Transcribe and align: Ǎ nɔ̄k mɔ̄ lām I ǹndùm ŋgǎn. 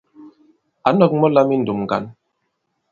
Ǎ 0.87 0.89
nɔ̄k 0.97 1.11
mɔ̄ 1.19 1.29
lām 1.35 1.49
I 1.55 1.57
ǹndùm 1.59 1.79
ŋgǎn. 1.83 2.03